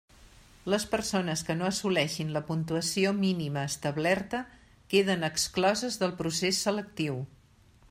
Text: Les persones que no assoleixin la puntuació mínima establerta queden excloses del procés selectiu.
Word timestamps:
Les 0.73 0.85
persones 0.93 1.43
que 1.49 1.55
no 1.59 1.67
assoleixin 1.71 2.31
la 2.37 2.41
puntuació 2.47 3.13
mínima 3.19 3.67
establerta 3.73 4.41
queden 4.95 5.29
excloses 5.31 6.01
del 6.05 6.17
procés 6.23 6.65
selectiu. 6.69 7.25